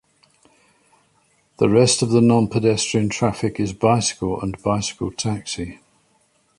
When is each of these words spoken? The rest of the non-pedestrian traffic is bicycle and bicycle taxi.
The 1.59 1.69
rest 1.69 2.01
of 2.01 2.09
the 2.09 2.21
non-pedestrian 2.21 3.09
traffic 3.09 3.59
is 3.59 3.71
bicycle 3.71 4.41
and 4.41 4.59
bicycle 4.63 5.11
taxi. 5.11 5.79